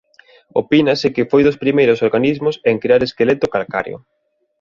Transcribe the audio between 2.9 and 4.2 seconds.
esqueleto calcario.